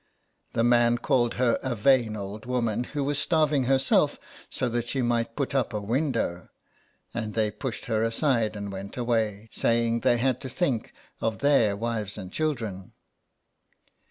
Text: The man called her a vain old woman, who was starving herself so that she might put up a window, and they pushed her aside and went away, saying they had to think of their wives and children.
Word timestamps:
The 0.53 0.63
man 0.63 0.97
called 0.97 1.35
her 1.35 1.59
a 1.61 1.75
vain 1.75 2.15
old 2.15 2.47
woman, 2.47 2.85
who 2.85 3.03
was 3.03 3.19
starving 3.19 3.65
herself 3.65 4.17
so 4.49 4.67
that 4.67 4.89
she 4.89 5.03
might 5.03 5.35
put 5.35 5.53
up 5.53 5.73
a 5.75 5.79
window, 5.79 6.49
and 7.13 7.35
they 7.35 7.51
pushed 7.51 7.85
her 7.85 8.01
aside 8.01 8.55
and 8.55 8.71
went 8.71 8.97
away, 8.97 9.47
saying 9.51 9.99
they 9.99 10.17
had 10.17 10.41
to 10.41 10.49
think 10.49 10.91
of 11.19 11.37
their 11.37 11.75
wives 11.77 12.17
and 12.17 12.31
children. 12.31 12.93